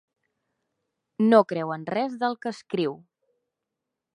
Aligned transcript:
No 1.33 1.41
creu 1.53 1.73
en 1.75 1.85
res 1.93 2.17
del 2.25 2.39
que 2.47 2.55
escriu. 2.59 2.97